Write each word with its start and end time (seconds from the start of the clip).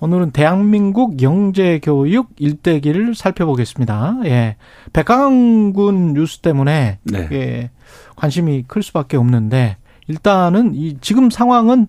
오늘은 0.00 0.30
대한민국 0.30 1.22
영재교육 1.22 2.28
일대기를 2.38 3.14
살펴보겠습니다. 3.14 4.18
예. 4.26 4.56
백강군 4.92 6.12
뉴스 6.14 6.38
때문에 6.38 6.98
네. 7.02 7.28
예, 7.32 7.70
관심이 8.16 8.64
클 8.68 8.82
수밖에 8.82 9.16
없는데 9.16 9.76
일단은 10.06 10.74
이 10.74 10.98
지금 11.00 11.30
상황은 11.30 11.88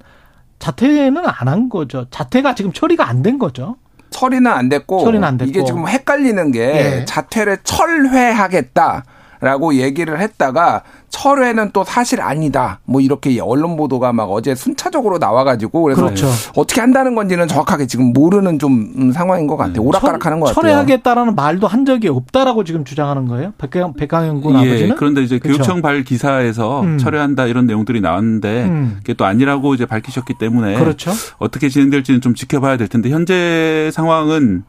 자퇴는 0.57 1.17
안 1.25 1.47
한 1.47 1.69
거죠. 1.69 2.07
자퇴가 2.09 2.55
지금 2.55 2.73
처리가 2.73 3.07
안 3.07 3.21
된 3.21 3.37
거죠. 3.37 3.75
처리는 4.09 4.51
안 4.51 4.69
됐고, 4.69 5.01
처리는 5.03 5.23
안 5.25 5.37
됐고. 5.37 5.49
이게 5.51 5.63
지금 5.63 5.87
헷갈리는 5.87 6.51
게 6.51 6.61
예. 7.01 7.05
자퇴를 7.05 7.59
철회하겠다라고 7.63 9.75
얘기를 9.75 10.19
했다가 10.19 10.81
철회는 11.09 11.71
또 11.73 11.83
사실 11.83 12.21
아니다. 12.21 12.79
뭐 12.85 13.01
이렇게 13.01 13.39
언론 13.39 13.75
보도가 13.77 14.13
막 14.13 14.25
어제 14.31 14.55
순차적으로 14.55 15.17
나와가지고 15.17 15.81
그래서 15.83 16.03
그렇죠. 16.03 16.27
어떻게 16.55 16.81
한다는 16.81 17.15
건지는 17.15 17.47
정확하게 17.47 17.87
지금 17.87 18.13
모르는 18.13 18.59
좀 18.59 18.93
음, 18.97 19.11
상황인 19.11 19.47
것 19.47 19.57
같아요. 19.57 19.81
오락가락하는 19.81 20.39
것 20.39 20.47
같아요. 20.47 20.61
철회하겠다는 20.61 21.35
말도 21.35 21.67
한 21.67 21.85
적이 21.85 22.09
없다라고 22.09 22.63
지금 22.63 22.85
주장하는 22.85 23.27
거예요. 23.27 23.53
백강, 23.57 23.93
백강현 23.93 24.41
군 24.41 24.55
예, 24.63 24.69
아버지는. 24.69 24.95
그런데 24.95 25.21
이제 25.23 25.39
그렇죠. 25.39 25.57
교육청 25.57 25.81
발 25.81 26.03
기사에서 26.03 26.81
음. 26.81 26.97
철회한다 26.97 27.45
이런 27.47 27.65
내용들이 27.65 28.01
나왔는데 28.01 28.63
음. 28.65 28.95
그게 28.97 29.13
또 29.13 29.25
아니라고 29.25 29.73
이제 29.73 29.85
밝히셨기 29.85 30.35
때문에 30.39 30.75
그렇죠. 30.75 31.11
어떻게 31.37 31.69
진행될지는 31.69 32.21
좀 32.21 32.35
지켜봐야 32.35 32.77
될 32.77 32.87
텐데 32.87 33.09
현재 33.09 33.89
상황은 33.93 34.63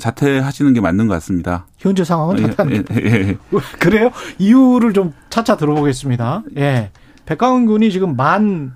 자퇴하시는 0.00 0.72
게 0.72 0.80
맞는 0.80 1.06
것 1.08 1.14
같습니다. 1.14 1.66
현재 1.78 2.04
상황은 2.04 2.38
예, 2.38 2.42
자퇴한 2.42 2.72
예, 2.72 2.84
예. 2.96 3.36
그래요? 3.78 4.10
이유를 4.38 4.92
좀 4.92 5.12
차차 5.30 5.56
들어보겠습니다. 5.56 6.44
예. 6.56 6.90
백강훈 7.26 7.66
군이 7.66 7.90
지금 7.90 8.16
만 8.16 8.72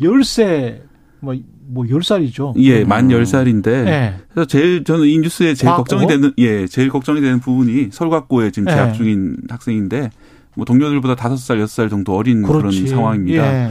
10세, 0.00 0.80
뭐, 1.20 1.34
뭐 1.68 1.84
10살이죠. 1.84 2.54
예, 2.58 2.84
만 2.84 3.08
10살인데 3.08 3.66
예. 3.86 4.16
그래서 4.32 4.46
제일 4.46 4.84
저는 4.84 5.06
이 5.06 5.18
뉴스에 5.18 5.54
제일 5.54 5.70
과학고? 5.70 5.84
걱정이 5.84 6.06
되는 6.06 6.32
예, 6.38 6.66
제일 6.66 6.88
걱정이 6.88 7.20
되는 7.20 7.40
부분이 7.40 7.88
서울과고에 7.92 8.50
지금 8.50 8.68
재학 8.68 8.90
예. 8.90 8.92
중인 8.92 9.36
학생인데 9.48 10.10
뭐 10.54 10.64
동료들보다 10.64 11.16
5살, 11.16 11.62
6살 11.64 11.90
정도 11.90 12.16
어린 12.16 12.42
그런 12.42 12.62
그렇지. 12.62 12.86
상황입니다. 12.88 13.66
예. 13.66 13.70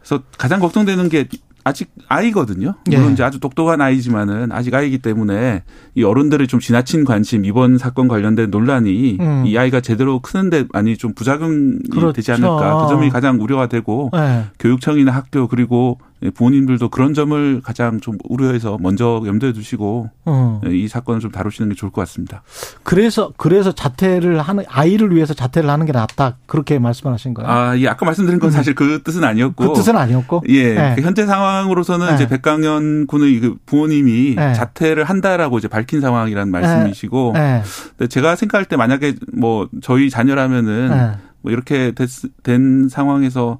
그래서 0.00 0.22
가장 0.36 0.60
걱정되는 0.60 1.08
게 1.08 1.26
아직 1.64 1.90
아이거든요. 2.08 2.74
물론 2.88 3.08
예. 3.08 3.12
이제 3.12 3.22
아주 3.22 3.38
똑똑한 3.40 3.80
아이지만은 3.80 4.52
아직 4.52 4.74
아이기 4.74 4.98
때문에 4.98 5.62
이 5.94 6.02
어른들의 6.04 6.46
좀 6.48 6.60
지나친 6.60 7.04
관심 7.04 7.44
이번 7.44 7.78
사건 7.78 8.08
관련된 8.08 8.50
논란이 8.50 9.18
음. 9.20 9.44
이 9.46 9.56
아이가 9.56 9.80
제대로 9.80 10.20
크는데 10.20 10.64
많이 10.72 10.96
좀 10.96 11.14
부작용이 11.14 11.78
그렇죠. 11.90 12.12
되지 12.12 12.32
않을까 12.32 12.82
그 12.82 12.88
점이 12.88 13.10
가장 13.10 13.40
우려가 13.40 13.66
되고 13.68 14.10
예. 14.16 14.44
교육청이나 14.58 15.12
학교 15.12 15.46
그리고 15.46 15.98
부모님들도 16.34 16.88
그런 16.90 17.14
점을 17.14 17.60
가장 17.62 18.00
좀 18.00 18.16
우려해서 18.28 18.78
먼저 18.80 19.22
염두에 19.26 19.52
두시고 19.52 20.10
어. 20.24 20.60
이 20.66 20.86
사건을 20.88 21.20
좀 21.20 21.30
다루시는 21.30 21.70
게 21.70 21.74
좋을 21.74 21.90
것 21.90 22.00
같습니다. 22.02 22.42
그래서, 22.82 23.32
그래서 23.36 23.72
자퇴를 23.72 24.40
하는, 24.40 24.64
아이를 24.68 25.14
위해서 25.14 25.34
자퇴를 25.34 25.68
하는 25.68 25.84
게 25.86 25.92
낫다. 25.92 26.36
그렇게 26.46 26.78
말씀을 26.78 27.12
하신 27.12 27.34
거예요. 27.34 27.50
아, 27.50 27.76
예, 27.78 27.88
아까 27.88 28.06
말씀드린 28.06 28.38
건 28.38 28.50
사실 28.50 28.74
그 28.74 29.02
뜻은 29.02 29.24
아니었고 29.24 29.72
그 29.72 29.74
뜻은 29.74 29.96
아니었고. 29.96 30.44
예, 30.48 30.54
예. 30.54 30.92
그 30.96 31.02
현재 31.02 31.26
상황으로서는 31.26 32.10
예. 32.10 32.14
이제 32.14 32.28
백강현 32.28 33.06
군의 33.08 33.40
그 33.40 33.56
부모님이 33.66 34.36
예. 34.38 34.52
자퇴를 34.54 35.04
한다라고 35.04 35.58
이제 35.58 35.68
밝힌 35.68 36.00
상황이라는 36.00 36.52
말씀이시고, 36.52 37.34
예. 37.36 37.62
제가 38.06 38.36
생각할 38.36 38.66
때 38.66 38.76
만약에 38.76 39.14
뭐 39.32 39.68
저희 39.82 40.08
자녀라면은 40.10 40.90
예. 40.92 41.18
뭐 41.40 41.50
이렇게 41.50 41.92
됐, 41.92 42.08
된 42.44 42.88
상황에서 42.88 43.58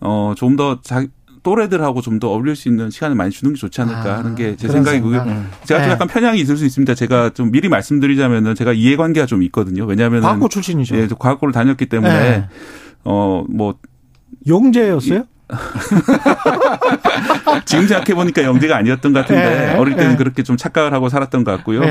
어 0.00 0.34
좀 0.36 0.56
더 0.56 0.80
자, 0.82 1.04
또래들하고 1.42 2.00
좀 2.02 2.18
더 2.20 2.28
어울릴 2.28 2.54
수 2.56 2.68
있는 2.68 2.90
시간을 2.90 3.16
많이 3.16 3.30
주는 3.30 3.52
게 3.52 3.58
좋지 3.58 3.80
않을까 3.80 4.14
아, 4.14 4.18
하는 4.18 4.34
게 4.36 4.54
제 4.56 4.68
생각이고요. 4.68 5.18
생각. 5.24 5.66
제가 5.66 5.80
좀 5.80 5.88
예. 5.88 5.92
약간 5.92 6.06
편향이 6.08 6.40
있을 6.40 6.56
수 6.56 6.64
있습니다. 6.64 6.94
제가 6.94 7.30
좀 7.30 7.50
미리 7.50 7.68
말씀드리자면은 7.68 8.54
제가 8.54 8.72
이해관계가 8.72 9.26
좀 9.26 9.42
있거든요. 9.44 9.84
왜냐하면 9.86 10.22
과학고 10.22 10.48
출신이죠. 10.48 10.96
예, 10.96 11.08
저 11.08 11.14
과학고를 11.16 11.52
다녔기 11.52 11.86
때문에 11.86 12.14
예. 12.14 12.44
어뭐 13.04 13.74
용재였어요? 14.46 15.24
지금 17.64 17.86
생각해 17.86 18.14
보니까 18.14 18.42
영재가 18.42 18.76
아니었던 18.76 19.12
것 19.12 19.20
같은데 19.20 19.72
예, 19.74 19.78
어릴 19.78 19.96
때는 19.96 20.12
예. 20.12 20.16
그렇게 20.16 20.42
좀 20.42 20.56
착각을 20.56 20.92
하고 20.94 21.08
살았던 21.08 21.44
것 21.44 21.50
같고요. 21.56 21.82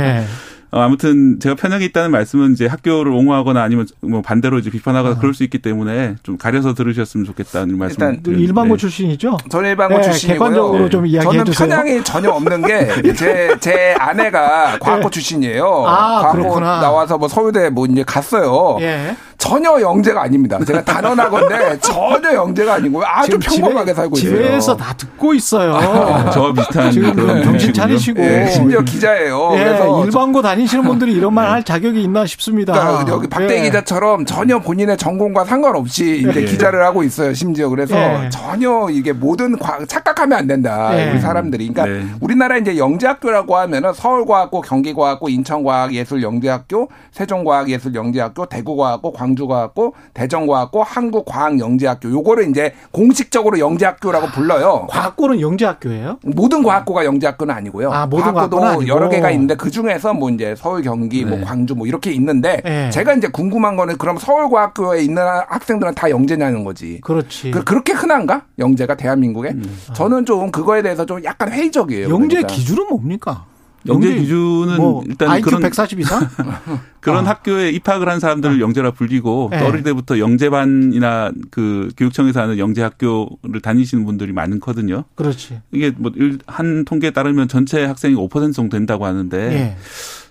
예. 0.74 0.78
어, 0.78 0.82
아무튼 0.82 1.40
제가 1.40 1.56
편향이 1.56 1.86
있다는 1.86 2.12
말씀은 2.12 2.54
이제 2.54 2.66
학교를 2.66 3.12
옹호하거나 3.12 3.62
아니면 3.62 3.88
뭐 4.02 4.22
반대로 4.22 4.58
이제 4.60 4.70
비판하거나 4.70 5.18
그럴 5.18 5.34
수 5.34 5.44
있기 5.44 5.60
때문에 5.60 6.16
좀 6.24 6.38
가려서 6.38 6.74
들으셨으면 6.74 7.26
좋겠다는 7.26 7.78
말씀. 7.78 7.94
일단 8.02 8.24
그 8.24 8.32
일반고 8.32 8.78
출신이죠? 8.78 9.38
전 9.50 9.66
일반고 9.66 9.98
네, 9.98 10.04
출신이고요. 10.04 10.40
객관적으로 10.40 10.90
좀 10.90 11.06
이야기해 11.06 11.32
저는 11.32 11.46
주세요. 11.46 11.68
편향이 11.70 12.04
전혀 12.04 12.30
없는 12.30 12.62
게 12.62 12.88
제제 13.14 13.96
아내가 14.00 14.78
과학고 14.80 15.10
출신이에요. 15.10 15.66
아, 15.88 16.22
과학고 16.22 16.38
그렇구나. 16.38 16.80
나와서 16.80 17.18
뭐 17.18 17.28
서울대 17.28 17.70
뭐 17.70 17.86
이제 17.86 18.04
갔어요. 18.04 18.78
예. 18.82 19.16
전혀 19.42 19.82
영재가 19.82 20.22
아닙니다. 20.22 20.60
제가 20.64 20.84
단언하건데 20.84 21.80
전혀 21.82 22.34
영재가 22.36 22.76
아니고요. 22.76 23.04
아주 23.08 23.40
평범하게 23.40 23.92
집에- 23.92 23.96
살고 23.96 24.18
있어요. 24.18 24.30
집에서 24.38 24.78
다 24.78 24.94
듣고 24.96 25.34
있어요. 25.34 25.72
저와 26.32 26.54
비슷한 26.54 26.92
지금 26.92 27.16
정신. 27.44 27.74
차리시고. 27.74 28.22
예, 28.22 28.48
심지어 28.52 28.82
기자예요. 28.82 29.50
예, 29.56 29.64
그래서 29.64 30.06
일반고 30.06 30.44
다니시는 30.44 30.84
분들이 30.84 31.14
이런 31.14 31.34
말 31.34 31.52
할 31.52 31.64
자격이 31.64 32.02
있나 32.04 32.26
싶습니다. 32.28 32.72
그러니까 32.74 33.12
여기 33.12 33.28
박대 33.28 33.58
예. 33.58 33.62
기자처럼 33.64 34.26
전혀 34.26 34.60
본인의 34.60 34.96
전공과 34.98 35.44
상관없이 35.46 36.20
이제 36.30 36.42
예. 36.42 36.46
기자를 36.46 36.86
하고 36.86 37.02
있어요. 37.04 37.34
심지어 37.34 37.68
그래서 37.68 37.98
예. 37.98 38.30
전혀 38.30 38.88
이게 38.92 39.12
모든 39.12 39.58
과, 39.58 39.80
착각하면 39.88 40.38
안 40.38 40.46
된다. 40.48 40.92
예. 40.94 41.10
우리 41.12 41.20
사람들이. 41.20 41.68
그러니까 41.74 41.86
네. 42.00 42.06
우리나라 42.22 42.58
이제 42.58 42.78
영재학교라고 42.78 43.58
하면은 43.58 43.92
서울과학고, 43.94 44.62
경기과학고, 44.62 45.30
인천과학예술영재학교, 45.30 46.90
세종과학예술영재학교, 47.12 48.46
대구과학고, 48.46 49.12
광 49.14 49.31
주과학고, 49.36 49.94
대전과학고, 50.14 50.84
한국과학영재학교. 50.84 52.10
요거를 52.10 52.50
이제 52.50 52.74
공식적으로 52.92 53.60
영재학교라고 53.60 54.28
불러요. 54.28 54.88
과학고는 54.90 55.42
영재학교예요? 55.42 56.20
모든 56.24 56.64
과학고가 56.64 57.06
영재학교는 57.06 57.54
아니고요. 57.54 57.92
아, 57.92 58.06
모든 58.06 58.34
과학고도. 58.34 58.88
여러 58.88 59.10
개가 59.10 59.32
있는데 59.32 59.56
그 59.56 59.70
중에서 59.72 60.14
뭐 60.14 60.30
이제 60.30 60.56
서울, 60.58 60.82
경기, 60.82 61.26
뭐 61.26 61.38
네. 61.38 61.44
광주 61.44 61.76
뭐 61.76 61.88
이렇게 61.88 62.12
있는데 62.12 62.62
네. 62.64 62.90
제가 62.90 63.14
이제 63.14 63.28
궁금한 63.28 63.76
거는 63.76 63.98
그럼 63.98 64.18
서울과학교에 64.18 65.02
있는 65.02 65.24
학생들은 65.48 65.96
다 65.96 66.10
영재냐는 66.10 66.64
거지. 66.64 67.00
그렇지. 67.02 67.52
그, 67.52 67.64
그렇게 67.64 67.94
흔한가? 67.94 68.44
영재가 68.60 68.96
대한민국에? 68.96 69.56
저는 69.94 70.26
좀 70.26 70.52
그거에 70.52 70.82
대해서 70.82 71.06
좀 71.06 71.24
약간 71.24 71.52
회의적이에요. 71.52 72.10
영재 72.10 72.36
그러니까. 72.38 72.54
기준은 72.54 72.88
뭡니까? 72.88 73.46
영재 73.88 74.14
기준은 74.16 74.78
뭐 74.78 75.04
일단 75.08 75.30
IQ 75.30 75.46
그런 75.46 75.62
140 75.62 76.00
이상? 76.00 76.28
그런 77.00 77.26
아. 77.26 77.32
학교에 77.32 77.72
입학을 77.72 78.08
한 78.08 78.20
사람들을 78.20 78.62
영재라 78.62 78.92
불리고 78.92 79.50
네. 79.52 79.60
또 79.60 79.66
어릴 79.66 79.82
때부터 79.84 80.20
영재반이나 80.20 81.32
그 81.50 81.90
교육청에서 81.98 82.42
하는 82.42 82.58
영재 82.60 82.84
학교를 82.84 83.60
다니시는 83.62 84.06
분들이 84.06 84.32
많거든요. 84.34 85.04
그렇지. 85.16 85.62
이게 85.72 85.92
뭐 85.98 86.12
한 86.48 86.86
통계에 86.86 87.12
따르면 87.12 87.48
전체 87.48 87.84
학생이 87.86 88.16
5% 88.16 88.54
정도 88.54 88.78
된다고 88.78 89.06
하는데 89.06 89.38
예. 89.54 89.78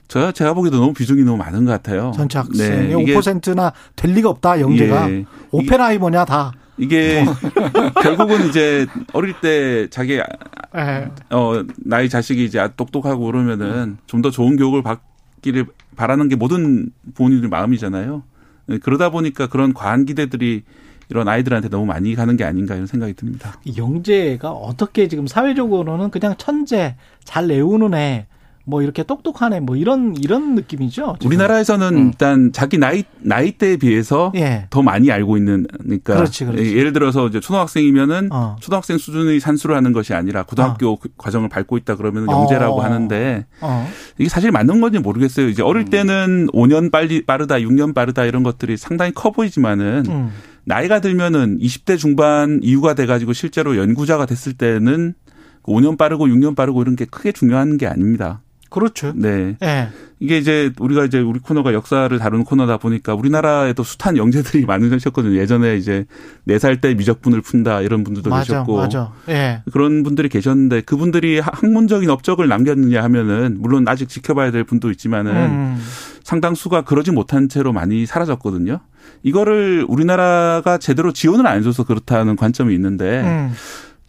저 0.08 0.32
제가 0.32 0.54
보기에도 0.54 0.78
너무 0.78 0.92
비중이 0.92 1.22
너무 1.22 1.36
많은 1.38 1.64
것 1.64 1.70
같아요. 1.72 2.12
전체 2.14 2.38
학생의 2.38 2.88
네, 2.94 3.02
이게 3.02 3.14
5%나 3.14 3.72
될 3.96 4.12
리가 4.12 4.28
없다, 4.30 4.60
영재가. 4.60 5.10
예. 5.10 5.24
오페라이머냐, 5.50 6.24
다. 6.24 6.52
이게 6.80 7.24
결국은 8.02 8.48
이제 8.48 8.86
어릴 9.12 9.34
때 9.40 9.88
자기 9.90 10.14
예. 10.14 11.10
어 11.30 11.62
나이 11.78 12.08
자식이 12.08 12.44
이제 12.44 12.66
똑똑하고 12.76 13.26
그러면은 13.26 13.98
좀 14.06 14.22
더 14.22 14.30
좋은 14.30 14.56
교육을 14.56 14.82
받기를 14.82 15.66
바라는 15.96 16.28
게 16.28 16.36
모든 16.36 16.90
부모님들 17.14 17.48
마음이잖아요. 17.48 18.22
네, 18.66 18.78
그러다 18.78 19.10
보니까 19.10 19.46
그런 19.46 19.72
과한 19.74 20.04
기대들이 20.04 20.62
이런 21.08 21.26
아이들한테 21.26 21.68
너무 21.68 21.86
많이 21.86 22.14
가는 22.14 22.36
게 22.36 22.44
아닌가 22.44 22.74
이런 22.74 22.86
생각이 22.86 23.14
듭니다. 23.14 23.58
영재가 23.76 24.50
어떻게 24.50 25.08
지금 25.08 25.26
사회적으로는 25.26 26.10
그냥 26.10 26.34
천재, 26.38 26.96
잘 27.24 27.48
외우는 27.48 27.94
애, 27.94 28.26
뭐 28.70 28.82
이렇게 28.82 29.02
똑똑하네 29.02 29.60
뭐 29.60 29.76
이런 29.76 30.14
이런 30.16 30.54
느낌이죠. 30.54 31.16
지금. 31.18 31.26
우리나라에서는 31.26 31.96
음. 31.96 32.06
일단 32.06 32.52
자기 32.52 32.78
나이 32.78 33.04
나이대에 33.18 33.76
비해서 33.76 34.32
예. 34.36 34.66
더 34.70 34.82
많이 34.82 35.10
알고 35.10 35.36
있는 35.36 35.66
그러니까 35.82 36.14
그렇지, 36.14 36.44
그렇지. 36.46 36.76
예를 36.76 36.92
들어서 36.92 37.26
이제 37.26 37.40
초등학생이면은 37.40 38.28
어. 38.32 38.56
초등학생 38.60 38.96
수준의 38.96 39.40
산수를 39.40 39.76
하는 39.76 39.92
것이 39.92 40.14
아니라 40.14 40.44
고등학교 40.44 40.96
그 40.96 41.08
과정을 41.18 41.48
밟고 41.48 41.76
있다 41.78 41.96
그러면 41.96 42.28
어. 42.28 42.32
영재라고 42.32 42.80
하는데 42.80 43.44
어. 43.60 43.88
이게 44.18 44.28
사실 44.28 44.52
맞는 44.52 44.80
건지 44.80 44.98
모르겠어요. 45.00 45.48
이제 45.48 45.62
어릴 45.62 45.86
때는 45.86 46.46
5년 46.52 46.92
빨리 46.92 47.26
빠르다, 47.26 47.56
6년 47.56 47.94
빠르다 47.94 48.24
이런 48.24 48.42
것들이 48.44 48.76
상당히 48.76 49.12
커 49.12 49.32
보이지만은 49.32 50.04
음. 50.08 50.30
나이가 50.64 51.00
들면은 51.00 51.58
20대 51.58 51.98
중반 51.98 52.60
이후가 52.62 52.94
돼 52.94 53.06
가지고 53.06 53.32
실제로 53.32 53.76
연구자가 53.76 54.26
됐을 54.26 54.52
때는 54.52 55.14
5년 55.62 55.98
빠르고 55.98 56.26
6년 56.26 56.56
빠르고 56.56 56.82
이런 56.82 56.96
게 56.96 57.04
크게 57.04 57.32
중요한 57.32 57.76
게 57.76 57.86
아닙니다. 57.86 58.42
그렇죠. 58.70 59.12
네. 59.14 59.56
예. 59.62 59.88
이게 60.20 60.38
이제 60.38 60.70
우리가 60.78 61.04
이제 61.06 61.18
우리 61.18 61.38
코너가 61.40 61.72
역사를 61.72 62.16
다루는 62.18 62.44
코너다 62.44 62.76
보니까 62.76 63.14
우리나라에도 63.14 63.82
숫한 63.82 64.16
영재들이 64.16 64.64
많으셨거든요. 64.66 65.36
예전에 65.38 65.76
이제 65.76 66.04
4살 66.46 66.80
때 66.80 66.94
미적분을 66.94 67.40
푼다 67.40 67.80
이런 67.80 68.04
분들도 68.04 68.28
맞아, 68.30 68.44
계셨고. 68.44 68.76
맞아. 68.76 69.12
예. 69.28 69.62
그런 69.72 70.02
분들이 70.02 70.28
계셨는데 70.28 70.82
그분들이 70.82 71.38
하- 71.40 71.50
학문적인 71.52 72.08
업적을 72.10 72.48
남겼느냐 72.48 73.02
하면은 73.02 73.56
물론 73.60 73.88
아직 73.88 74.08
지켜봐야 74.08 74.50
될 74.50 74.64
분도 74.64 74.90
있지만은 74.90 75.32
음. 75.34 75.78
상당수가 76.22 76.82
그러지 76.82 77.10
못한 77.12 77.48
채로 77.48 77.72
많이 77.72 78.06
사라졌거든요. 78.06 78.80
이거를 79.22 79.84
우리나라가 79.88 80.78
제대로 80.78 81.12
지원을 81.12 81.46
안 81.46 81.58
해줘서 81.58 81.84
그렇다는 81.84 82.36
관점이 82.36 82.74
있는데 82.74 83.22
음. 83.22 83.52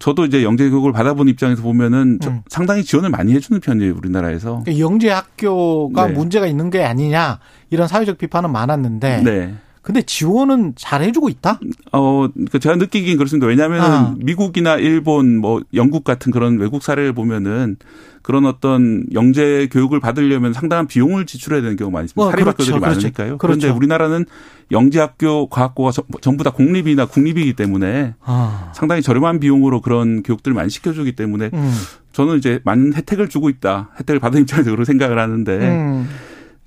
저도 0.01 0.25
이제 0.25 0.44
영재 0.44 0.68
교육을 0.69 0.92
받아본 0.92 1.27
입장에서 1.30 1.62
보면은 1.62 2.18
저- 2.21 2.31
음. 2.31 2.42
상당히 2.48 2.83
지원을 2.83 3.12
많이 3.12 3.33
해주는 3.33 3.62
편이에요 3.62 3.94
우리나라에서. 3.95 4.63
영재 4.80 5.09
학교가 5.12 6.07
네. 6.07 6.13
문제가 6.13 6.48
있는 6.48 6.69
게 6.71 6.83
아니냐 6.83 7.39
이런 7.69 7.88
사회적 7.88 8.18
비판은 8.18 8.51
많았는데 8.51 9.21
네. 9.24 9.53
근데 9.81 10.04
지원은 10.04 10.74
잘 10.75 11.01
해주고 11.01 11.30
있다? 11.30 11.60
어, 11.92 12.28
그 12.51 12.60
제가 12.60 12.75
느끼긴 12.75 13.18
그렇습니다. 13.18 13.48
왜냐하면 13.48 13.81
아. 13.81 14.16
미국이나 14.19 14.75
일본, 14.75 15.38
뭐 15.38 15.62
영국 15.74 16.04
같은 16.04 16.31
그런 16.31 16.60
외국 16.60 16.83
사례를 16.83 17.13
보면은 17.13 17.78
그런 18.22 18.45
어떤 18.45 19.06
영재 19.13 19.68
교육을 19.72 20.00
받으려면 20.00 20.54
상당한 20.54 20.86
비용을 20.86 21.25
지출해야 21.25 21.63
되는 21.63 21.75
경우가 21.78 21.95
많이 21.98 22.06
있습니다. 22.06 22.24
어, 22.28 22.30
사립학교들이 22.30 22.68
그렇죠, 22.68 22.80
그렇죠. 22.80 23.00
많으니까요. 23.00 23.38
그렇죠. 23.39 23.57
그런데 23.60 23.69
우리나라는 23.75 24.25
영재학교, 24.72 25.48
과학고가 25.50 25.92
전- 25.92 26.06
전부 26.22 26.44
다 26.44 26.51
공립이나 26.51 27.06
국립이기 27.07 27.54
때문에 27.54 28.13
아. 28.24 28.72
상당히 28.75 29.01
저렴한 29.01 29.39
비용으로 29.39 29.81
그런 29.81 30.22
교육들을 30.22 30.54
많이 30.54 30.69
시켜주기 30.69 31.13
때문에 31.16 31.50
음. 31.54 31.74
저는 32.13 32.38
이제 32.38 32.60
많은 32.66 32.94
혜택을 32.94 33.30
주고 33.30 33.50
있다. 33.50 33.89
혜택을 34.00 34.19
받은 34.19 34.42
입장에서 34.42 34.69
그렇게 34.69 34.86
생각을 34.86 35.18
하는데 35.18 35.51
음. 35.57 36.07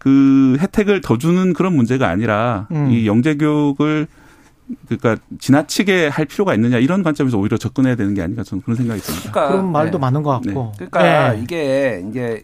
그 0.05 0.59
혜택을 0.61 1.01
더 1.01 1.17
주는 1.17 1.55
그런 1.55 1.75
문제가 1.75 2.11
아니라 2.11 2.69
음. 2.71 2.91
이 2.91 3.07
영재 3.07 3.37
교육을 3.37 4.07
그러니까 4.87 5.17
지나치게 5.39 6.09
할 6.09 6.27
필요가 6.27 6.53
있느냐 6.55 6.77
이런 6.77 7.03
관점에서 7.03 7.39
오히려 7.39 7.57
접근해야 7.57 7.97
되는 7.97 8.13
게 8.13 8.21
아닌가 8.21 8.43
저는 8.43 8.61
그런 8.61 8.77
생각이 8.77 9.01
듭니다. 9.01 9.31
그러니까 9.31 9.53
그런 9.53 9.73
말도 9.73 9.97
네. 9.97 10.01
많은 10.03 10.23
것 10.23 10.31
같고. 10.33 10.73
그러니까 10.77 11.35
예. 11.35 11.41
이게 11.41 12.05
이제 12.11 12.43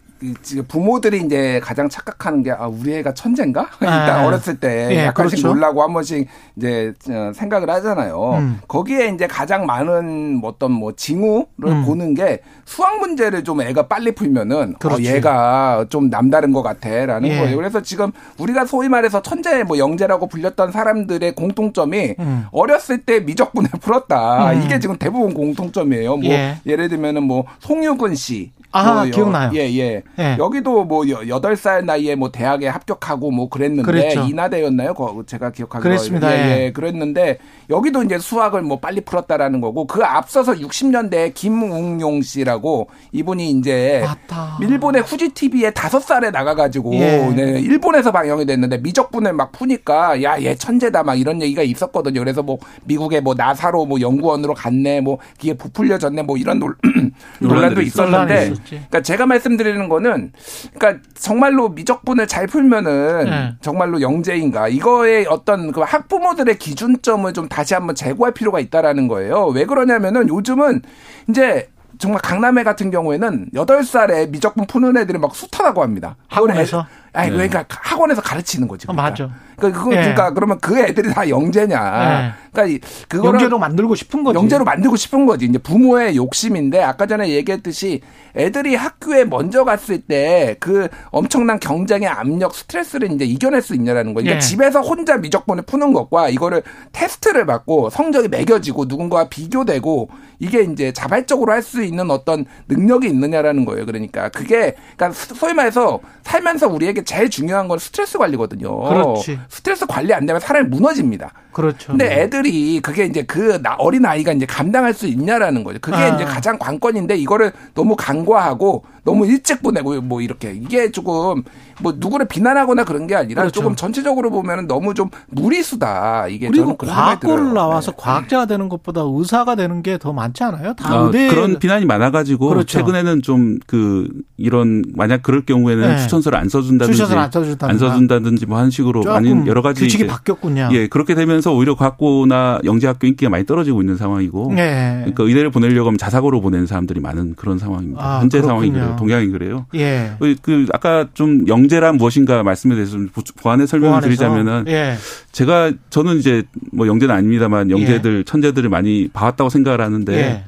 부모들이 0.68 1.22
이제 1.22 1.60
가장 1.62 1.88
착각하는 1.88 2.42
게 2.42 2.50
아 2.60 2.66
우리 2.66 2.94
애가 2.96 3.14
천재인가? 3.14 3.68
일단 3.80 4.20
예. 4.22 4.26
어렸을 4.26 4.58
때 4.60 4.88
예, 4.90 5.04
약간씩 5.06 5.38
그렇죠. 5.42 5.48
놀라고 5.54 5.82
한 5.82 5.92
번씩 5.94 6.26
이제 6.56 6.92
어, 7.08 7.32
생각을 7.34 7.70
하잖아요. 7.70 8.32
음. 8.38 8.60
거기에 8.68 9.08
이제 9.08 9.26
가장 9.26 9.64
많은 9.66 10.36
뭐 10.36 10.50
어떤 10.50 10.72
뭐 10.72 10.92
징후를 10.94 11.46
음. 11.66 11.84
보는 11.86 12.14
게 12.14 12.40
수학 12.66 12.98
문제를 12.98 13.44
좀 13.44 13.62
애가 13.62 13.88
빨리 13.88 14.12
풀면은 14.12 14.74
어, 14.74 14.78
그렇지. 14.78 15.04
얘가 15.06 15.86
좀 15.88 16.10
남다른 16.10 16.52
것 16.52 16.62
같아 16.62 17.06
라는 17.06 17.30
예. 17.30 17.38
거예요. 17.38 17.56
그래서 17.56 17.80
지금 17.80 18.12
우리가 18.38 18.66
소위 18.66 18.88
말해서 18.88 19.22
천재 19.22 19.62
뭐 19.62 19.78
영재라고 19.78 20.26
불렸던 20.26 20.72
사람들의 20.72 21.34
공통점이 21.34 22.16
음. 22.18 22.46
어렸을 22.52 22.98
때 22.98 23.20
미적분을 23.20 23.70
풀었다. 23.80 24.52
음. 24.52 24.62
이게 24.62 24.78
지금 24.80 24.96
대부분 24.96 25.32
공통점이에요. 25.32 26.16
뭐 26.16 26.30
예. 26.30 26.56
예를 26.66 26.88
들면은 26.88 27.22
뭐 27.22 27.44
송유근 27.60 28.14
씨. 28.16 28.50
아, 28.72 28.92
뭐 28.94 29.06
여- 29.08 29.10
기억나요. 29.10 29.50
예, 29.54 29.60
예. 29.78 30.02
예. 30.18 30.36
여기도 30.38 30.84
뭐 30.84 31.08
여- 31.08 31.26
여덟 31.28 31.56
살 31.56 31.84
나이에 31.84 32.14
뭐 32.14 32.30
대학에 32.30 32.68
합격하고 32.68 33.30
뭐 33.30 33.48
그랬는데 33.48 33.82
그랬죠. 33.82 34.20
인하대였나요? 34.22 34.94
거 34.94 35.22
제가 35.26 35.50
기억하기로 35.50 35.82
그랬습니다. 35.82 36.32
예, 36.32 36.38
예. 36.38 36.64
예. 36.66 36.72
그랬는데 36.72 37.38
여기도 37.68 38.02
이제 38.04 38.18
수학을 38.18 38.62
뭐 38.62 38.78
빨리 38.78 39.00
풀었다라는 39.00 39.60
거고 39.60 39.86
그 39.86 40.02
앞서서 40.04 40.52
60년대에 40.54 41.34
김웅용 41.34 42.22
씨라고 42.22 42.88
이분이 43.12 43.50
이제 43.50 44.02
맞다. 44.04 44.58
일본의 44.60 45.02
후지 45.02 45.30
TV에 45.30 45.70
다섯 45.72 46.00
살에 46.00 46.30
나가 46.30 46.54
가지고 46.54 46.94
예. 46.94 47.26
네, 47.34 47.60
일본에서 47.60 48.12
방영이 48.12 48.46
됐는데 48.46 48.78
미적분을 48.78 49.32
막 49.32 49.52
푸니까 49.52 50.22
야 50.22 50.38
얘 50.40 50.54
천재다 50.54 51.02
막 51.02 51.16
이런 51.18 51.42
얘기가 51.42 51.62
있었거든요. 51.62 52.20
그래서 52.20 52.42
뭐 52.42 52.58
미국의 52.84 53.20
뭐 53.20 53.34
나사로 53.34 53.84
뭐 53.84 54.00
연구원으로 54.00 54.54
갔네 54.54 55.00
뭐 55.00 55.18
이게 55.40 55.54
부풀려졌네 55.54 56.22
뭐 56.22 56.36
이런 56.36 56.58
논, 56.58 56.74
논란도 57.40 57.80
있었는데 57.82 58.54
그러니까 58.68 59.02
제가 59.02 59.26
말씀드리는 59.26 59.88
거는 59.88 60.32
그러니까 60.74 61.02
정말로 61.14 61.68
미적분을 61.70 62.26
잘 62.26 62.46
풀면은 62.46 63.24
네. 63.24 63.54
정말로 63.60 64.00
영재인가 64.00 64.68
이거의 64.68 65.26
어떤 65.28 65.72
그 65.72 65.80
학부모들의 65.80 66.58
기준점을 66.58 67.32
좀 67.32 67.48
다시 67.48 67.74
한번 67.74 67.94
재고할 67.94 68.32
필요가 68.32 68.60
있다라는 68.60 69.08
거예요. 69.08 69.46
왜 69.46 69.64
그러냐면은 69.64 70.28
요즘은 70.28 70.82
이제 71.28 71.68
정말 71.98 72.22
강남에 72.22 72.62
같은 72.62 72.90
경우에는 72.90 73.50
8살에 73.54 74.30
미적분 74.30 74.66
푸는 74.66 74.96
애들이 74.96 75.18
막 75.18 75.34
숱하다고 75.34 75.82
합니다. 75.82 76.16
학원에서? 76.28 76.86
애- 77.16 77.18
아니, 77.18 77.30
네. 77.30 77.48
그러니까 77.48 77.64
학원에서 77.68 78.22
가르치는 78.22 78.68
거지. 78.68 78.86
어, 78.88 78.92
그러니까. 78.92 79.10
맞아. 79.24 79.34
그러니까 79.56 79.78
그거 79.80 79.92
예. 79.92 79.96
그러니까 80.00 80.30
그러면 80.32 80.58
그 80.60 80.78
애들이 80.78 81.12
다 81.12 81.28
영재냐. 81.28 81.78
네. 81.78 82.32
그러니까 82.52 82.74
이- 82.76 82.80
그거를 83.08 83.40
영재로 83.40 83.58
만들고 83.58 83.94
싶은 83.94 84.24
거지. 84.24 84.36
영재로 84.38 84.64
만들고 84.64 84.96
싶은 84.96 85.26
거지. 85.26 85.44
이제 85.44 85.58
부모의 85.58 86.16
욕심인데 86.16 86.82
아까 86.82 87.06
전에 87.06 87.28
얘기했듯이 87.30 88.00
애들이 88.36 88.74
학교에 88.76 89.24
먼저 89.24 89.64
갔을 89.64 90.00
때 90.00 90.56
그 90.60 90.88
엄청난 91.10 91.58
경쟁의 91.60 92.08
압력, 92.08 92.54
스트레스를 92.54 93.10
이제 93.12 93.24
이겨낼 93.24 93.60
수 93.62 93.74
있냐라는 93.74 94.14
거예요. 94.14 94.24
그러니까 94.24 94.36
예. 94.36 94.40
집에서 94.40 94.80
혼자 94.80 95.16
미적분을 95.16 95.64
푸는 95.64 95.92
것과 95.92 96.28
이거를 96.28 96.62
테스트를 96.92 97.44
받고 97.46 97.90
성적이 97.90 98.28
매겨지고 98.28 98.84
누군가와 98.86 99.28
비교되고 99.28 100.08
이게 100.38 100.62
이제 100.62 100.92
자발적으로 100.92 101.52
할 101.52 101.60
수 101.60 101.82
있는 101.84 102.10
어떤 102.10 102.46
능력이 102.68 103.06
있느냐라는 103.08 103.66
거예요. 103.66 103.84
그러니까 103.84 104.30
그게 104.30 104.74
그러니까 104.96 105.12
소위 105.34 105.52
말해서 105.52 106.00
살면서 106.30 106.68
우리에게 106.68 107.02
제일 107.02 107.28
중요한 107.28 107.66
건 107.66 107.78
스트레스 107.80 108.16
관리거든요. 108.16 108.78
그렇지. 108.88 109.38
스트레스 109.48 109.84
관리 109.86 110.14
안 110.14 110.26
되면 110.26 110.38
사람이 110.40 110.68
무너집니다. 110.68 111.32
그렇죠. 111.52 111.88
근데 111.88 112.20
애들이 112.22 112.78
그게 112.80 113.04
이제 113.06 113.24
그 113.24 113.60
나- 113.60 113.74
어린 113.78 114.06
아이가 114.06 114.32
이제 114.32 114.46
감당할 114.46 114.94
수 114.94 115.08
있냐라는 115.08 115.64
거죠. 115.64 115.78
그게 115.80 115.96
아. 115.96 116.14
이제 116.14 116.24
가장 116.24 116.56
관건인데 116.58 117.16
이거를 117.16 117.52
너무 117.74 117.96
간과하고 117.96 118.84
너무 119.02 119.26
일찍 119.26 119.60
보내고 119.62 120.00
뭐 120.02 120.20
이렇게 120.20 120.52
이게 120.52 120.92
조금 120.92 121.42
뭐 121.80 121.94
누구를 121.96 122.28
비난하거나 122.28 122.84
그런 122.84 123.06
게 123.08 123.16
아니라 123.16 123.42
그렇죠. 123.42 123.60
조금 123.62 123.74
전체적으로 123.74 124.30
보면은 124.30 124.68
너무 124.68 124.94
좀 124.94 125.08
무리수다. 125.28 126.28
이게 126.28 126.46
그리고 126.48 126.64
저는 126.64 126.76
그런 126.76 126.94
생각이 126.94 127.26
과학고를. 127.26 127.54
나와서 127.54 127.90
네. 127.92 127.96
과학자가 127.98 128.46
되는 128.46 128.68
것보다 128.68 129.00
의사가 129.04 129.56
되는 129.56 129.82
게 129.82 129.98
더 129.98 130.12
많지 130.12 130.44
않아요? 130.44 130.74
다 130.74 131.00
어, 131.02 131.06
의대 131.06 131.28
그런 131.28 131.58
비난이 131.58 131.84
많아가지고 131.86 132.48
그렇죠. 132.48 132.66
최근에는 132.78 133.22
좀 133.22 133.58
그 133.66 134.08
이런 134.36 134.82
만약 134.94 135.22
그럴 135.22 135.44
경우에는 135.44 135.88
네. 135.88 135.98
추천 135.98 136.19
서를 136.22 136.38
안 136.38 136.48
써준다든지 136.48 137.02
안. 137.02 137.30
안 137.70 137.78
써준다든지 137.78 138.46
뭐한 138.46 138.70
식으로 138.70 139.02
많은 139.02 139.46
여러 139.46 139.62
가지 139.62 139.82
규칙이 139.82 140.06
바뀌었군요. 140.06 140.68
예 140.72 140.86
그렇게 140.88 141.14
되면서 141.14 141.52
오히려 141.54 141.74
과학고나 141.76 142.60
영재학교 142.64 143.06
인기가 143.06 143.30
많이 143.30 143.44
떨어지고 143.46 143.80
있는 143.82 143.96
상황이고 143.96 144.52
예. 144.58 144.98
그러니까 145.00 145.24
의대를 145.24 145.50
보내려고 145.50 145.88
하면 145.88 145.98
자사고로 145.98 146.40
보내는 146.40 146.66
사람들이 146.66 147.00
많은 147.00 147.34
그런 147.36 147.58
상황입니다. 147.58 148.02
아, 148.04 148.20
현재 148.20 148.40
그렇군요. 148.40 148.48
상황이 148.48 148.70
그래요. 148.70 148.96
동양이 148.98 149.26
그래요. 149.28 149.66
예. 149.74 150.12
그, 150.18 150.34
그 150.42 150.66
아까 150.72 151.06
좀 151.14 151.46
영재란 151.48 151.96
무엇인가 151.96 152.42
말씀에 152.42 152.74
대해서 152.74 152.92
좀 152.92 153.08
보- 153.08 153.22
보완해 153.36 153.66
설명을 153.66 154.00
보완해서. 154.00 154.08
드리자면은 154.08 154.64
예. 154.68 154.94
제가 155.32 155.72
저는 155.90 156.18
이제 156.18 156.42
뭐 156.72 156.86
영재는 156.86 157.14
아닙니다만 157.14 157.70
영재들 157.70 158.24
천재들을 158.24 158.68
많이 158.70 159.08
봐왔다고 159.12 159.50
생각을 159.50 159.80
하는데 159.80 160.12
예. 160.14 160.44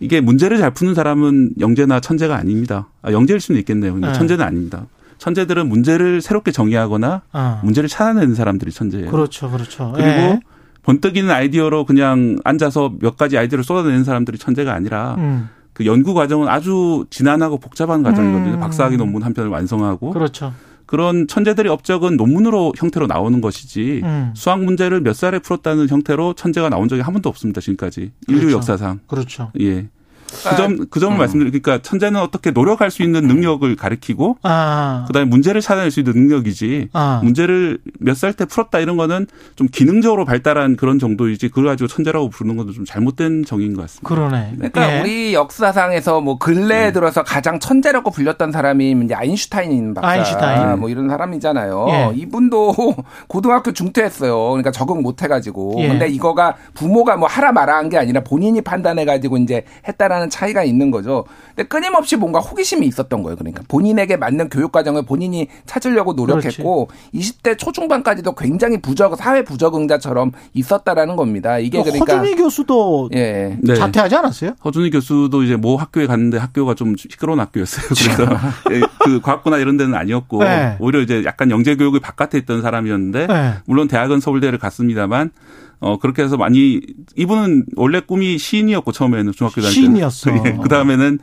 이게 0.00 0.20
문제를 0.20 0.58
잘 0.58 0.70
푸는 0.70 0.94
사람은 0.94 1.54
영재나 1.58 1.98
천재가 2.00 2.36
아닙니다. 2.36 2.88
아, 3.02 3.10
영재일 3.10 3.40
수는 3.40 3.58
있겠네요. 3.60 3.94
근데 3.94 4.06
네. 4.06 4.12
천재는 4.12 4.44
아닙니다. 4.44 4.86
천재들은 5.18 5.68
문제를 5.68 6.20
새롭게 6.20 6.52
정의하거나 6.52 7.22
어. 7.32 7.60
문제를 7.64 7.88
찾아내는 7.88 8.34
사람들이 8.34 8.70
천재예요. 8.72 9.10
그렇죠, 9.10 9.50
그렇죠. 9.50 9.92
그리고 9.94 10.08
예. 10.08 10.40
번뜩이는 10.82 11.30
아이디어로 11.30 11.84
그냥 11.84 12.38
앉아서 12.44 12.94
몇 13.00 13.16
가지 13.16 13.36
아이디어를 13.36 13.62
쏟아내는 13.62 14.04
사람들이 14.04 14.38
천재가 14.38 14.72
아니라 14.72 15.16
음. 15.18 15.50
그 15.74 15.86
연구 15.86 16.14
과정은 16.14 16.48
아주 16.48 17.04
진한하고 17.10 17.58
복잡한 17.58 18.02
과정이거든요. 18.02 18.54
음. 18.54 18.60
박사학위 18.60 18.96
논문 18.96 19.22
한 19.22 19.34
편을 19.34 19.50
완성하고 19.50 20.10
그렇죠. 20.10 20.52
그런 20.86 21.28
천재들의 21.28 21.70
업적은 21.70 22.16
논문으로 22.16 22.72
형태로 22.74 23.06
나오는 23.06 23.40
것이지 23.42 24.00
음. 24.02 24.32
수학 24.34 24.64
문제를 24.64 25.02
몇 25.02 25.14
살에 25.14 25.38
풀었다는 25.38 25.88
형태로 25.88 26.32
천재가 26.32 26.70
나온 26.70 26.88
적이 26.88 27.02
한 27.02 27.12
번도 27.12 27.28
없습니다. 27.28 27.60
지금까지 27.60 28.12
인류 28.26 28.40
그렇죠. 28.40 28.56
역사상. 28.56 29.00
그렇죠. 29.06 29.52
예. 29.60 29.88
그 30.28 30.56
점, 30.56 30.86
그 30.90 31.00
점을 31.00 31.16
말씀드리니까 31.16 31.78
천재는 31.82 32.20
어떻게 32.20 32.50
노력할 32.50 32.90
수 32.90 33.02
있는 33.02 33.26
능력을 33.26 33.74
가리키고 33.76 34.36
아. 34.42 35.04
그 35.06 35.12
다음에 35.12 35.28
문제를 35.28 35.60
찾아낼 35.60 35.90
수 35.90 36.00
있는 36.00 36.12
능력이지 36.14 36.90
아. 36.92 37.20
문제를 37.22 37.78
몇 37.98 38.14
살 38.18 38.32
때 38.32 38.44
풀었다 38.44 38.78
이런 38.80 38.96
거는 38.96 39.26
좀 39.56 39.68
기능적으로 39.70 40.24
발달한 40.24 40.76
그런 40.76 40.98
정도이지 40.98 41.48
그걸 41.48 41.64
가지고 41.66 41.88
천재라고 41.88 42.28
부르는 42.30 42.56
것도 42.56 42.72
좀 42.72 42.84
잘못된 42.84 43.44
정의인 43.44 43.74
것 43.74 43.82
같습니다. 43.82 44.08
그러네. 44.08 44.52
그러니까 44.56 44.96
예. 44.96 45.00
우리 45.00 45.34
역사상에서 45.34 46.20
뭐 46.20 46.38
근래에 46.38 46.92
들어서 46.92 47.22
가장 47.22 47.58
천재라고 47.60 48.10
불렸던 48.10 48.52
사람이 48.52 48.96
이제 49.04 49.14
아인슈타인 49.14 49.94
박사 49.94 50.08
아인슈타인. 50.08 50.78
뭐 50.80 50.88
이런 50.88 51.08
사람이잖아요. 51.08 51.86
예. 51.90 52.10
이분도 52.16 52.74
고등학교 53.28 53.72
중퇴했어요. 53.72 54.48
그러니까 54.50 54.70
적응 54.70 55.02
못 55.02 55.22
해가지고. 55.22 55.76
예. 55.78 55.88
근데 55.88 56.08
이거가 56.08 56.56
부모가 56.74 57.16
뭐 57.16 57.28
하라 57.28 57.52
마라 57.52 57.76
한 57.76 57.88
게 57.88 57.96
아니라 57.96 58.20
본인이 58.22 58.60
판단해가지고 58.60 59.38
이제 59.38 59.64
했다라는 59.86 60.17
차이가 60.30 60.64
있는 60.64 60.90
거죠. 60.90 61.24
근데 61.54 61.68
끊임없이 61.68 62.16
뭔가 62.16 62.40
호기심이 62.40 62.86
있었던 62.86 63.22
거예요. 63.22 63.36
그러니까 63.36 63.62
본인에게 63.68 64.16
맞는 64.16 64.48
교육 64.48 64.72
과정을 64.72 65.02
본인이 65.02 65.48
찾으려고 65.66 66.12
노력했고 66.12 66.88
20대 67.14 67.56
초중반까지도 67.56 68.34
굉장히 68.34 68.80
부적 68.80 69.16
사회 69.16 69.42
부적응자처럼 69.44 70.32
있었다라는 70.54 71.16
겁니다. 71.16 71.58
이게 71.58 71.82
그러니까 71.82 72.16
허준희 72.16 72.36
교수도 72.36 73.10
예. 73.14 73.56
네. 73.60 73.74
자퇴하지 73.74 74.16
않았어요? 74.16 74.52
허준희 74.64 74.90
교수도 74.90 75.42
이제 75.42 75.56
모 75.56 75.76
학교에 75.76 76.06
갔는데 76.06 76.38
학교가 76.38 76.74
좀 76.74 76.96
시끄러운 76.96 77.40
학교였어요. 77.40 77.86
그래서 77.88 78.38
예, 78.72 78.80
그 79.04 79.20
과학고나 79.20 79.58
이런 79.58 79.76
데는 79.76 79.94
아니었고 79.94 80.42
네. 80.42 80.76
오히려 80.80 81.00
이제 81.00 81.22
약간 81.24 81.50
영재 81.50 81.76
교육을 81.76 82.00
바깥에 82.00 82.38
있던 82.38 82.62
사람이었는데 82.62 83.26
네. 83.26 83.54
물론 83.66 83.88
대학은 83.88 84.20
서울대를 84.20 84.58
갔습니다만 84.58 85.30
어 85.80 85.98
그렇게 85.98 86.22
해서 86.22 86.36
많이 86.36 86.80
이분은 87.16 87.66
원래 87.76 88.00
꿈이 88.00 88.36
시인이었고 88.38 88.92
처음에는 88.92 89.32
중학교 89.32 89.60
다닐 89.60 89.68
때 89.68 89.80
시인이었어. 89.80 90.30
그 90.62 90.68
다음에는 90.68 91.18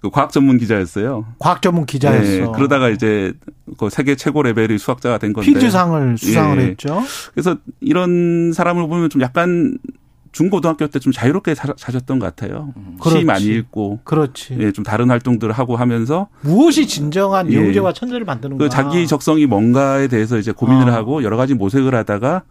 그 0.00 0.10
과학 0.10 0.32
전문 0.32 0.58
기자였어요. 0.58 1.26
과학 1.38 1.60
전문 1.62 1.84
기자였어. 1.86 2.32
예, 2.32 2.46
그러다가 2.54 2.88
이제 2.88 3.34
그 3.78 3.90
세계 3.90 4.16
최고 4.16 4.42
레벨의 4.42 4.78
수학자가 4.78 5.18
된 5.18 5.32
건데. 5.32 5.50
필즈상을 5.52 6.16
수상을 6.18 6.58
예. 6.60 6.64
했죠. 6.68 7.02
그래서 7.34 7.56
이런 7.80 8.52
사람을 8.52 8.88
보면 8.88 9.10
좀 9.10 9.20
약간 9.22 9.76
중고등학교 10.32 10.86
때 10.86 10.98
좀 11.00 11.12
자유롭게 11.12 11.54
사- 11.54 11.74
사셨던 11.76 12.18
것 12.20 12.26
같아요. 12.34 12.72
그렇지. 13.00 13.18
시 13.20 13.24
많이 13.24 13.44
읽고 13.46 14.00
그렇지. 14.04 14.56
예, 14.60 14.72
좀 14.72 14.84
다른 14.84 15.10
활동들을 15.10 15.52
하고 15.52 15.76
하면서 15.76 16.28
무엇이 16.42 16.86
진정한 16.86 17.52
예. 17.52 17.56
영재와 17.56 17.92
천재를 17.92 18.24
만드는가? 18.24 18.62
그 18.64 18.70
자기 18.70 19.06
적성이 19.06 19.46
뭔가에 19.46 20.06
대해서 20.08 20.38
이제 20.38 20.52
고민을 20.52 20.88
아. 20.90 20.94
하고 20.94 21.22
여러 21.24 21.36
가지 21.36 21.54
모색을 21.54 21.94
하다가 21.94 22.42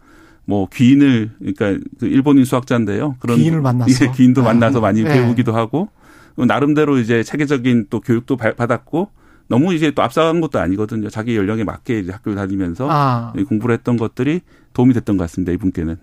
뭐 0.44 0.68
귀인을 0.72 1.30
그러니까 1.38 1.88
그 1.98 2.06
일본인 2.06 2.44
수학자인데요. 2.44 3.16
그런 3.20 3.36
귀인을 3.38 3.60
만났어? 3.60 4.04
예, 4.06 4.10
귀인도 4.14 4.42
만나서 4.42 4.80
많이 4.80 5.00
예. 5.00 5.04
배우기도 5.04 5.52
하고 5.54 5.88
나름대로 6.36 6.98
이제 6.98 7.22
체계적인 7.22 7.86
또 7.90 8.00
교육도 8.00 8.36
바- 8.36 8.54
받았고 8.54 9.10
너무 9.48 9.74
이제 9.74 9.90
또 9.90 10.02
앞서간 10.02 10.40
것도 10.40 10.58
아니거든요. 10.60 11.08
자기 11.10 11.36
연령에 11.36 11.64
맞게 11.64 12.00
이제 12.00 12.12
학교를 12.12 12.36
다니면서 12.36 12.88
아, 12.90 13.32
이 13.36 13.42
공부를 13.44 13.74
했던 13.74 13.96
것들이 13.96 14.40
도움이 14.72 14.94
됐던 14.94 15.16
것 15.16 15.24
같습니다. 15.24 15.52
이분께는. 15.52 15.96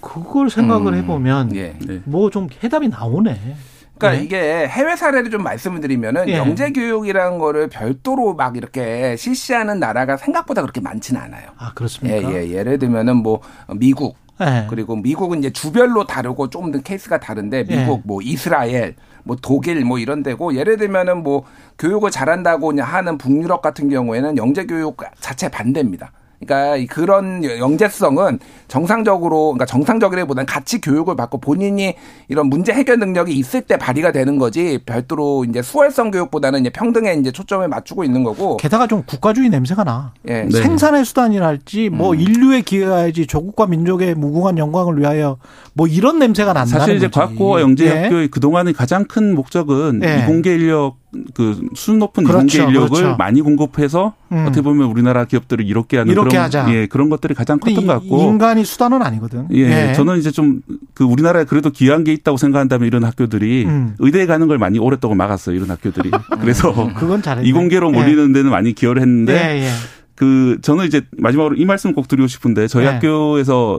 그걸 0.00 0.48
생각을 0.50 0.92
음, 0.92 0.98
해보면 0.98 1.56
예. 1.56 1.76
네. 1.86 2.02
뭐좀 2.04 2.48
해답이 2.62 2.88
나오네. 2.88 3.56
그러니까 3.98 4.12
네. 4.12 4.24
이게 4.24 4.68
해외 4.68 4.96
사례를 4.96 5.30
좀 5.30 5.42
말씀을 5.42 5.80
드리면은 5.80 6.28
예. 6.28 6.36
영재 6.36 6.72
교육이라는 6.72 7.38
거를 7.38 7.68
별도로 7.68 8.34
막 8.34 8.56
이렇게 8.56 9.16
실시하는 9.16 9.80
나라가 9.80 10.16
생각보다 10.16 10.62
그렇게 10.62 10.80
많지는 10.80 11.20
않아요. 11.20 11.48
아 11.58 11.68
예, 11.68 11.74
그렇습니까? 11.74 12.32
예. 12.32 12.50
예를 12.50 12.78
들면은 12.78 13.16
뭐 13.16 13.40
미국 13.74 14.16
예. 14.40 14.66
그리고 14.68 14.96
미국은 14.96 15.40
이제 15.40 15.50
주별로 15.50 16.06
다르고 16.06 16.50
좀더 16.50 16.80
케이스가 16.80 17.18
다른데 17.18 17.64
미국 17.64 17.98
예. 17.98 18.02
뭐 18.04 18.22
이스라엘 18.22 18.94
뭐 19.24 19.36
독일 19.40 19.84
뭐 19.84 19.98
이런 19.98 20.22
데고 20.22 20.54
예를 20.54 20.76
들면은 20.76 21.22
뭐 21.22 21.44
교육을 21.78 22.10
잘한다고 22.10 22.80
하는 22.80 23.18
북유럽 23.18 23.62
같은 23.62 23.88
경우에는 23.88 24.36
영재 24.36 24.64
교육 24.66 24.96
자체 25.20 25.48
반대입니다. 25.48 26.12
그러니까 26.40 26.76
이 26.76 26.86
그런 26.86 27.42
영재성은 27.42 28.38
정상적으로 28.68 29.46
그러니까 29.46 29.66
정상적이라기보다는 29.66 30.46
같이 30.46 30.80
교육을 30.80 31.16
받고 31.16 31.38
본인이 31.38 31.94
이런 32.28 32.48
문제 32.48 32.72
해결 32.72 32.98
능력이 32.98 33.32
있을 33.32 33.62
때 33.62 33.76
발휘가 33.76 34.12
되는 34.12 34.38
거지 34.38 34.78
별도로 34.86 35.44
이제 35.44 35.62
수월성 35.62 36.10
교육보다는 36.10 36.60
이제 36.60 36.70
평등에 36.70 37.14
이제 37.14 37.32
초점을 37.32 37.66
맞추고 37.66 38.04
있는 38.04 38.22
거고 38.22 38.56
게다가 38.58 38.86
좀 38.86 39.02
국가주의 39.04 39.48
냄새가 39.48 39.84
나. 39.84 40.12
예. 40.28 40.42
네. 40.42 40.50
생산의 40.50 41.04
수단이랄지 41.04 41.90
뭐 41.90 42.12
음. 42.12 42.20
인류에 42.20 42.60
기여해야지 42.62 43.26
조국과 43.26 43.66
민족의 43.66 44.14
무궁한 44.14 44.58
영광을 44.58 44.98
위하여 44.98 45.38
뭐 45.74 45.86
이런 45.86 46.18
냄새가 46.18 46.52
난다는 46.52 46.78
사실 46.80 46.96
이제 46.96 47.06
거지. 47.06 47.18
과학고와 47.18 47.60
영재학교의 47.62 48.22
예. 48.24 48.26
그동안의 48.28 48.74
가장 48.74 49.04
큰 49.04 49.34
목적은 49.34 50.02
예. 50.04 50.22
이공계 50.22 50.54
인력 50.54 50.96
그 51.34 51.58
수준 51.74 51.98
높은 52.00 52.22
그렇죠, 52.24 52.44
이공계 52.44 52.62
인력을 52.68 52.88
그렇죠. 52.90 53.16
많이 53.16 53.40
공급해서 53.40 54.14
음. 54.30 54.44
어떻게 54.46 54.60
보면 54.60 54.88
우리나라 54.90 55.24
기업들을 55.24 55.64
이롭게 55.66 55.96
하는 55.96 56.12
이롭게 56.12 56.30
그런 56.30 56.44
하자. 56.44 56.66
예, 56.74 56.86
그런 56.86 57.08
것들이 57.08 57.32
가장 57.34 57.58
컸던 57.58 57.86
것 57.86 57.92
이- 57.92 58.08
같고 58.08 58.22
인간이 58.22 58.64
수단은 58.64 59.00
아니거든. 59.02 59.46
예, 59.52 59.92
저는 59.94 60.18
이제 60.18 60.30
좀 60.30 60.60
그 60.94 61.04
우리나라에 61.04 61.44
그래도 61.44 61.70
귀한 61.70 62.02
게 62.04 62.12
있다고 62.12 62.36
생각한다면 62.38 62.86
이런 62.88 63.04
학교들이 63.04 63.64
음. 63.66 63.94
의대에 64.00 64.26
가는 64.26 64.48
걸 64.48 64.58
많이 64.58 64.78
오랫동안 64.80 65.16
막았어요. 65.16 65.54
이런 65.56 65.70
학교들이. 65.70 66.10
그래서 66.40 66.72
그건 66.96 67.22
잘했네. 67.22 67.48
이공계로 67.48 67.88
예. 67.88 67.92
몰리는 67.92 68.32
데는 68.32 68.50
많이 68.50 68.72
기여를 68.72 69.00
했는데 69.00 69.32
예, 69.34 69.62
예. 69.66 69.70
그 70.16 70.58
저는 70.60 70.86
이제 70.86 71.02
마지막으로 71.16 71.54
이 71.54 71.64
말씀 71.64 71.92
꼭 71.94 72.08
드리고 72.08 72.26
싶은데 72.26 72.66
저희 72.66 72.84
네. 72.84 72.92
학교에서 72.94 73.78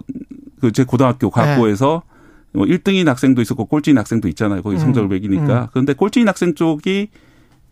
그 0.62 0.72
제 0.72 0.84
고등학교 0.86 1.30
과학고에서 1.30 2.04
뭐 2.54 2.66
1등인 2.66 3.06
학생도 3.06 3.42
있었고 3.42 3.66
꼴찌인 3.66 3.98
학생도 3.98 4.28
있잖아요. 4.30 4.62
거기 4.62 4.76
음, 4.78 4.80
성적을 4.80 5.08
매기니까. 5.10 5.62
음. 5.64 5.68
그런데 5.72 5.94
꼴찌인 5.94 6.28
학생 6.28 6.56
쪽이 6.56 7.10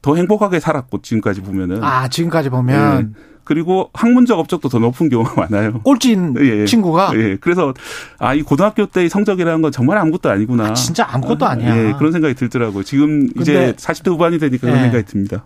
더 0.02 0.16
행복하게 0.16 0.60
살았고 0.60 1.02
지금까지 1.02 1.42
보면은. 1.42 1.84
아 1.84 2.08
지금까지 2.08 2.50
보면 2.50 3.14
예. 3.16 3.22
그리고 3.44 3.90
학문적 3.94 4.38
업적도 4.38 4.68
더 4.70 4.78
높은 4.78 5.10
경우가 5.10 5.34
많아요. 5.50 5.80
꼴찌인 5.82 6.36
예. 6.40 6.66
친구가 6.66 7.12
예. 7.16 7.38
그래서 7.40 7.74
아 8.20 8.36
이 8.36 8.42
고등학교 8.44 8.86
때의 8.86 9.10
성적이라는 9.10 9.62
건 9.62 9.72
정말 9.72 9.98
아무것도 9.98 10.30
아니구나. 10.30 10.66
아, 10.68 10.74
진짜 10.74 11.08
아무것도 11.10 11.46
아니야. 11.46 11.76
예, 11.78 11.94
그런 11.98 12.12
생각이 12.12 12.36
들더라고요. 12.36 12.84
지금 12.84 13.30
이제 13.40 13.74
40대 13.78 14.10
후반이 14.12 14.38
되니까 14.38 14.68
그런 14.68 14.78
예. 14.78 14.82
생각이 14.84 15.06
듭니다. 15.06 15.46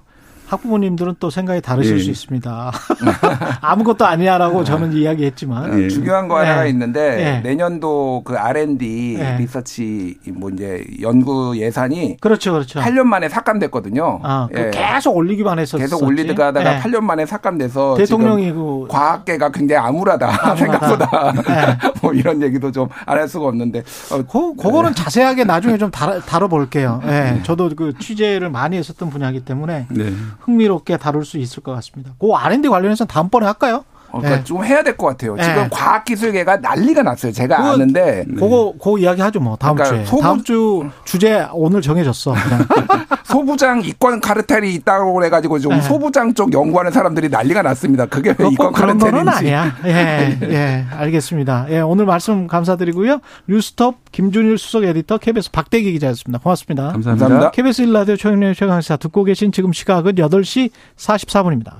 학부모님들은 0.51 1.15
또 1.19 1.29
생각이 1.29 1.61
다르실 1.61 1.97
예. 1.99 2.03
수 2.03 2.09
있습니다. 2.09 2.71
아무것도 3.61 4.05
아니야라고 4.05 4.63
저는 4.65 4.91
이야기했지만 4.93 5.81
예. 5.83 5.87
중요한 5.87 6.27
거 6.27 6.39
하나가 6.39 6.65
예. 6.65 6.69
있는데 6.69 7.39
예. 7.43 7.49
내년도 7.49 8.21
그 8.25 8.35
R&D 8.35 9.17
예. 9.19 9.37
리서치 9.37 10.17
뭐 10.33 10.49
이제 10.49 10.83
연구 11.01 11.57
예산이 11.57 12.17
그렇죠, 12.19 12.51
그렇죠. 12.51 12.81
8년 12.81 13.03
만에 13.03 13.29
삭감됐거든요. 13.29 14.19
아, 14.23 14.47
그 14.53 14.59
예. 14.59 14.71
계속 14.71 15.15
올리기만 15.15 15.57
했었지. 15.59 15.81
계속 15.81 16.03
올리다가 16.03 16.47
하다가 16.47 16.75
예. 16.75 16.79
8년 16.81 17.01
만에 17.01 17.25
삭감돼서 17.25 17.95
대통령이 17.95 18.51
그 18.51 18.87
과학계가 18.89 19.51
굉장히 19.51 19.87
암울하다, 19.87 20.55
생각보다 20.57 21.33
예. 21.47 21.77
뭐 22.01 22.11
이런 22.13 22.41
얘기도 22.41 22.71
좀 22.71 22.89
안 23.05 23.21
할 23.21 23.27
수가 23.27 23.47
없는데 23.47 23.83
어, 24.11 24.23
그, 24.23 24.55
그거는 24.55 24.95
자세하게 24.95 25.43
나중에 25.43 25.77
좀 25.77 25.91
다뤄, 25.91 26.19
다뤄볼게요. 26.21 27.01
예. 27.05 27.39
저도 27.43 27.69
그 27.75 27.93
취재를 27.99 28.49
많이 28.49 28.77
했었던 28.77 29.09
분야이기 29.11 29.41
때문에 29.45 29.85
네. 29.89 30.11
흥미롭게 30.41 30.97
다룰 30.97 31.25
수 31.25 31.37
있을 31.37 31.63
것 31.63 31.73
같습니다. 31.75 32.13
그 32.19 32.33
R&D 32.33 32.67
관련해서는 32.69 33.07
다음번에 33.07 33.45
할까요? 33.45 33.85
어, 34.11 34.19
그러니까 34.19 34.39
예. 34.39 34.43
좀 34.43 34.63
해야 34.63 34.83
될 34.83 34.97
것 34.97 35.07
같아요. 35.07 35.35
예. 35.39 35.43
지금 35.43 35.67
과학기술계가 35.69 36.57
난리가 36.57 37.03
났어요. 37.03 37.31
제가 37.31 37.57
그건- 37.57 37.73
아는데 37.73 38.25
그거, 38.35 38.73
그거 38.77 38.97
이야기 38.97 39.21
하죠, 39.21 39.39
뭐. 39.39 39.55
다음 39.55 39.75
그러니까 39.75 39.97
주에. 39.97 40.05
소문- 40.05 40.21
다음 40.23 40.43
주 40.43 40.89
주제 41.05 41.45
오늘 41.53 41.81
정해졌어. 41.81 42.33
그냥. 42.33 42.67
소부장 43.25 43.81
이권 43.85 44.19
카르텔이 44.19 44.73
있다고 44.75 45.13
그래가지고 45.13 45.59
좀 45.59 45.73
예. 45.73 45.81
소부장 45.81 46.33
쪽 46.33 46.51
연구하는 46.51 46.91
사람들이 46.91 47.29
난리가 47.29 47.61
났습니다. 47.61 48.05
그게 48.05 48.31
왜꼭 48.37 48.53
이권 48.53 48.73
카르텔인지. 48.73 49.29
아니야. 49.29 49.75
예, 49.85 50.37
예, 50.43 50.85
알겠습니다. 50.91 51.67
예, 51.69 51.79
오늘 51.79 52.05
말씀 52.05 52.47
감사드리고요. 52.47 53.19
뉴스톱 53.47 54.11
김준일 54.11 54.57
수석 54.57 54.83
에디터 54.83 55.17
KBS 55.19 55.51
박대기 55.51 55.93
기자였습니다. 55.93 56.39
고맙습니다. 56.39 56.91
감사합니다. 56.91 57.11
감사합니다. 57.27 57.51
KBS 57.51 57.83
1라디오 57.85 58.19
최영래 58.19 58.53
최강시사 58.53 58.97
듣고 58.97 59.23
계신 59.23 59.51
지금 59.53 59.71
시각은 59.71 60.15
8시 60.15 60.69
44분입니다. 60.97 61.73